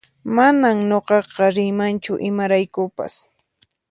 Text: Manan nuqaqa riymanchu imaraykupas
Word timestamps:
Manan 0.35 0.77
nuqaqa 0.89 1.45
riymanchu 1.55 2.13
imaraykupas 2.29 3.13